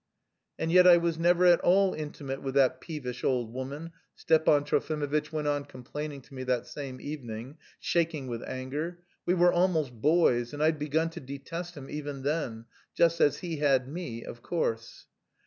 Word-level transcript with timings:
"And 0.57 0.71
yet 0.71 0.87
I 0.87 0.97
was 0.97 1.19
never 1.19 1.45
at 1.45 1.59
all 1.61 1.93
intimate 1.93 2.41
with 2.41 2.55
that 2.55 2.81
peevish 2.81 3.23
old 3.23 3.53
woman," 3.53 3.91
Stepan 4.15 4.63
Trofimovitch 4.63 5.31
went 5.31 5.47
on 5.47 5.63
complaining 5.63 6.23
to 6.23 6.33
me 6.33 6.41
that 6.45 6.65
same 6.65 6.99
evening, 6.99 7.59
shaking 7.79 8.25
with 8.25 8.41
anger; 8.45 9.03
"we 9.27 9.35
were 9.35 9.53
almost 9.53 9.93
boys, 9.93 10.53
and 10.53 10.63
I'd 10.63 10.79
begun 10.79 11.11
to 11.11 11.19
detest 11.19 11.77
him 11.77 11.87
even 11.87 12.23
then... 12.23 12.65
just 12.95 13.21
as 13.21 13.37
he 13.37 13.57
had 13.57 13.87
me, 13.87 14.23
of 14.23 14.41
course." 14.41 15.05